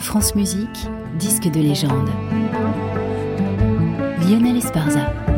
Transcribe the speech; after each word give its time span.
France 0.00 0.34
Musique, 0.34 0.88
disque 1.18 1.50
de 1.50 1.60
légende. 1.60 2.08
Lionel 4.26 4.56
Esparza. 4.56 5.29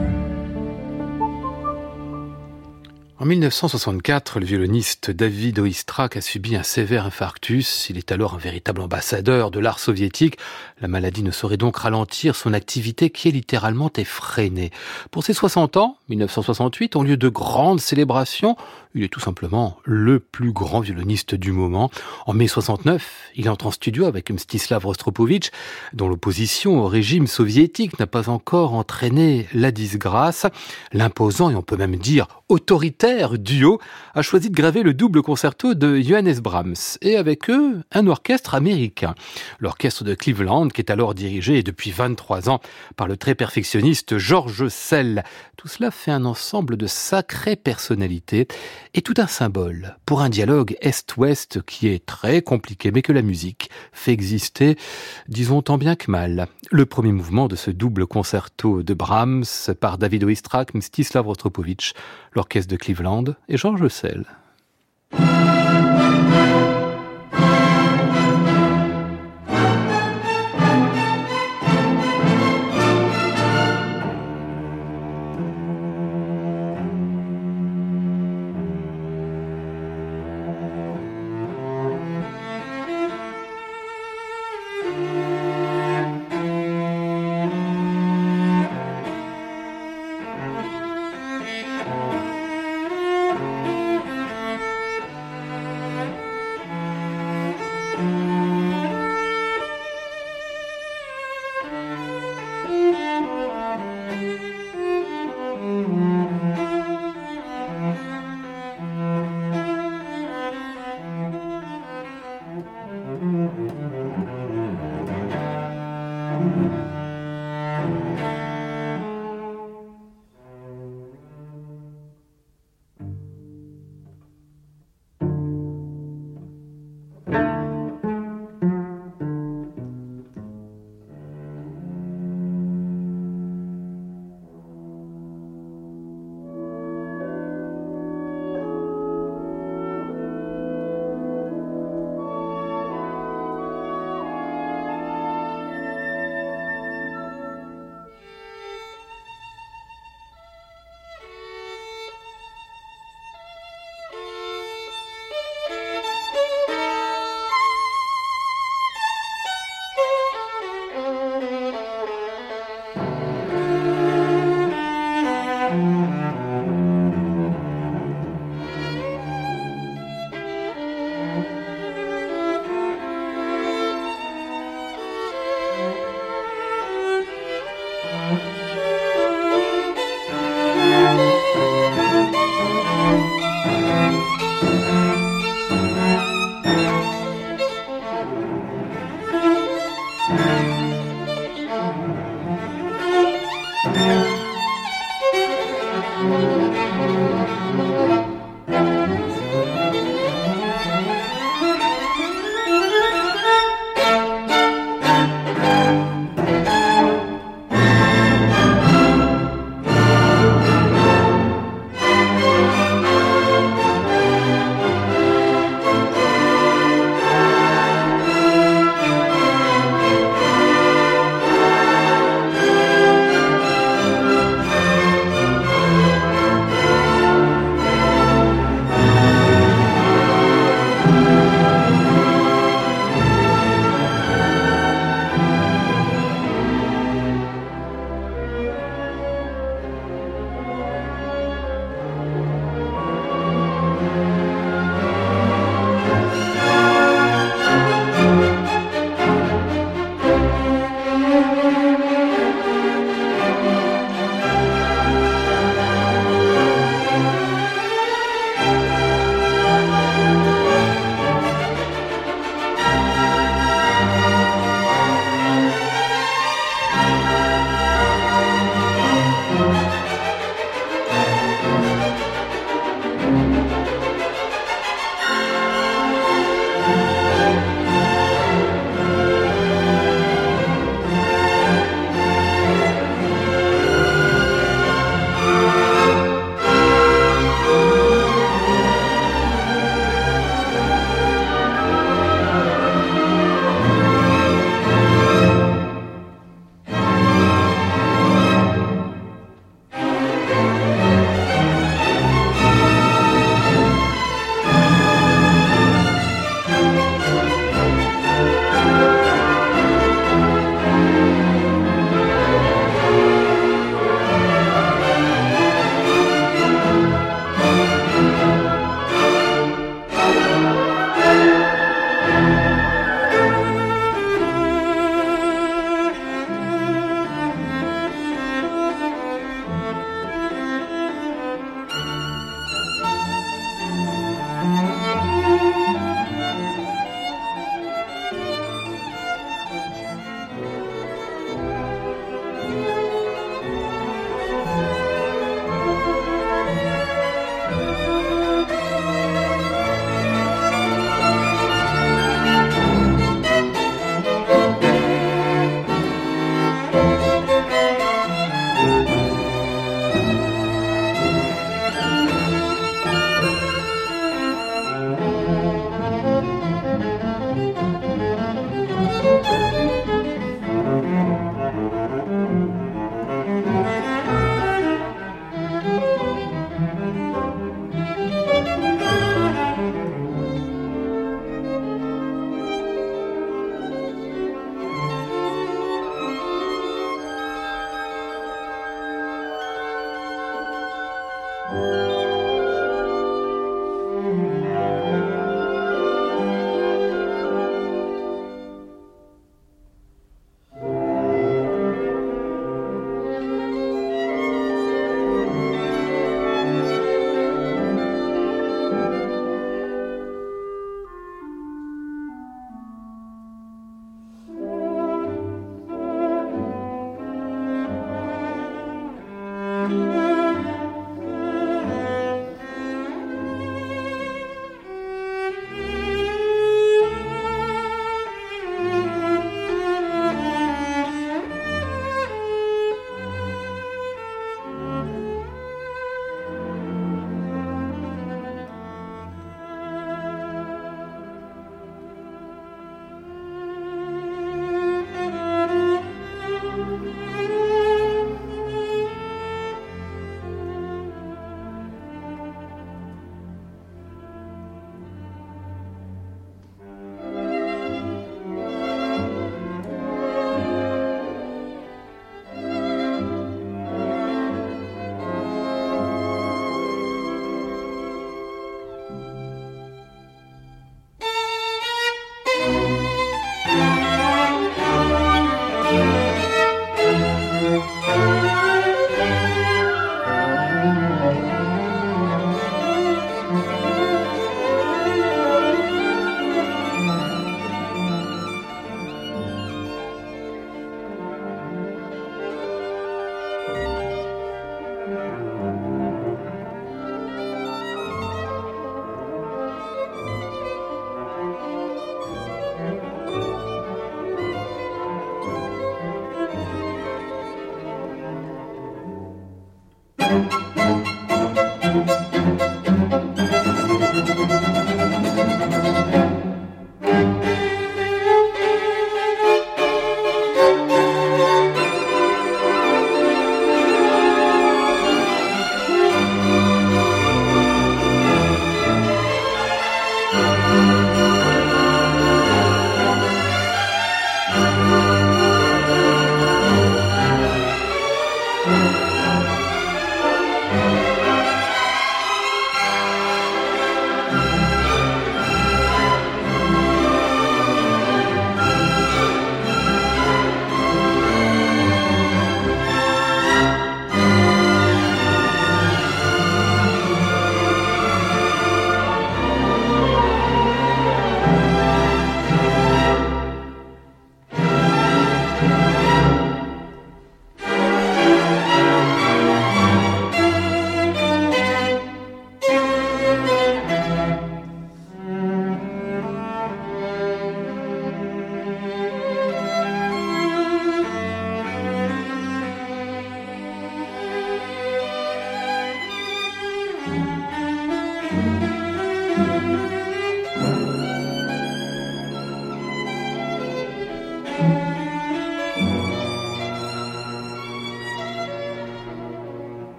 En 3.23 3.25
1964, 3.25 4.41
le 4.41 4.47
violoniste 4.47 5.13
David 5.13 5.61
Oistrakh 5.61 6.17
a 6.17 6.21
subi 6.21 6.57
un 6.57 6.65
sévère 6.65 7.07
infarctus. 7.07 7.89
Il 7.89 7.97
est 7.97 8.11
alors 8.11 8.35
un 8.35 8.39
véritable 8.39 8.81
ambassadeur 8.81 9.53
de 9.53 9.61
l'art 9.61 9.79
soviétique. 9.79 10.39
La 10.81 10.89
maladie 10.89 11.23
ne 11.23 11.31
saurait 11.31 11.57
donc 11.57 11.77
ralentir 11.77 12.35
son 12.35 12.53
activité 12.53 13.11
qui 13.11 13.29
est 13.29 13.31
littéralement 13.31 13.93
effrénée. 13.97 14.73
Pour 15.13 15.23
ses 15.23 15.35
60 15.35 15.77
ans, 15.77 15.99
1968, 16.09 16.97
au 16.97 17.05
lieu 17.05 17.17
de 17.17 17.29
grandes 17.29 17.79
célébrations, 17.79 18.57
il 18.97 19.05
est 19.05 19.09
tout 19.09 19.21
simplement 19.21 19.79
le 19.85 20.19
plus 20.19 20.51
grand 20.51 20.81
violoniste 20.81 21.37
du 21.37 21.53
moment. 21.53 21.93
En 22.27 22.35
mai 22.35 22.49
69, 22.49 23.31
il 23.37 23.49
entre 23.49 23.69
en 23.69 23.71
studio 23.71 24.05
avec 24.05 24.33
Mstislav 24.33 24.85
Rostropovitch, 24.85 25.51
dont 25.93 26.09
l'opposition 26.09 26.83
au 26.83 26.89
régime 26.89 27.29
soviétique 27.29 28.01
n'a 28.01 28.09
pas 28.09 28.29
encore 28.29 28.75
entraîné 28.75 29.47
la 29.55 29.71
disgrâce. 29.71 30.47
L'imposant 30.93 31.51
et 31.51 31.55
on 31.55 31.63
peut 31.63 31.77
même 31.77 31.97
dire 31.97 32.27
autoritaire 32.49 33.12
duo 33.39 33.81
a 34.15 34.23
choisi 34.23 34.51
de 34.51 34.55
graver 34.55 34.83
le 34.83 34.95
double 34.95 35.23
concerto 35.23 35.75
de 35.75 36.01
Johannes 36.01 36.41
Brahms 36.41 36.99
et 37.01 37.17
avec 37.17 37.51
eux 37.51 37.83
un 37.93 38.07
orchestre 38.07 38.55
américain. 38.55 39.15
L'orchestre 39.59 40.05
de 40.05 40.15
Cleveland 40.15 40.69
qui 40.69 40.81
est 40.81 40.91
alors 40.91 41.15
dirigé 41.15 41.63
depuis 41.63 41.91
23 41.91 42.49
ans 42.49 42.61
par 42.97 43.09
le 43.09 43.17
très 43.17 43.35
perfectionniste 43.35 44.19
George 44.19 44.69
Sell. 44.69 45.25
Tout 45.57 45.69
cela 45.69 45.91
fait 45.91 46.11
un 46.11 46.25
ensemble 46.25 46.77
de 46.77 46.87
sacrées 46.87 47.57
personnalités 47.57 48.49
et 48.95 49.03
tout 49.03 49.15
un 49.19 49.27
symbole 49.27 49.97
pour 50.07 50.23
un 50.23 50.29
dialogue 50.29 50.77
Est-Ouest 50.81 51.63
qui 51.63 51.89
est 51.89 52.05
très 52.05 52.43
compliqué 52.43 52.91
mais 52.91 53.03
que 53.03 53.13
la 53.13 53.23
musique 53.23 53.71
fait 53.93 54.13
exister, 54.13 54.77
disons 55.29 55.63
tant 55.63 55.79
bien 55.79 55.97
que 55.97 56.11
mal. 56.11 56.47
Le 56.71 56.87
premier 56.87 57.13
mouvement 57.13 57.49
de 57.49 57.57
ce 57.57 57.71
double 57.71 58.07
concerto 58.07 58.83
de 58.83 58.95
Brahms 58.95 59.45
par 59.81 59.99
David 59.99 60.25
Oistrakh, 60.25 60.75
Mstislav 60.75 61.27
Rostropovitch, 61.27 61.93
l'orchestre 62.35 62.71
de 62.71 62.77
Cleveland 62.77 63.25
et 63.49 63.57
Georges 63.57 63.89
Sell. 63.89 64.25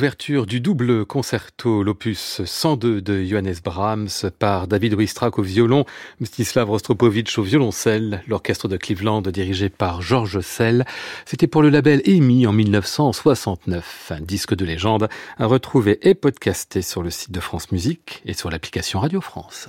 L'ouverture 0.00 0.46
du 0.46 0.60
double 0.62 1.04
concerto, 1.04 1.82
l'opus 1.82 2.40
102 2.42 3.02
de 3.02 3.22
Johannes 3.22 3.56
Brahms 3.62 4.30
par 4.38 4.66
David 4.66 4.94
Oistrakh 4.94 5.38
au 5.38 5.42
violon, 5.42 5.84
Mstislav 6.20 6.70
Rostropovitch 6.70 7.36
au 7.36 7.42
violoncelle, 7.42 8.22
l'orchestre 8.26 8.66
de 8.66 8.78
Cleveland 8.78 9.20
dirigé 9.20 9.68
par 9.68 10.00
Georges 10.00 10.40
Sell. 10.40 10.86
C'était 11.26 11.46
pour 11.46 11.60
le 11.60 11.68
label 11.68 12.00
EMI 12.06 12.46
en 12.46 12.52
1969, 12.54 14.12
un 14.16 14.22
disque 14.22 14.54
de 14.54 14.64
légende 14.64 15.10
à 15.36 15.44
retrouver 15.44 15.98
et 16.00 16.14
podcaster 16.14 16.80
sur 16.80 17.02
le 17.02 17.10
site 17.10 17.32
de 17.32 17.40
France 17.40 17.70
Musique 17.70 18.22
et 18.24 18.32
sur 18.32 18.48
l'application 18.48 19.00
Radio 19.00 19.20
France. 19.20 19.68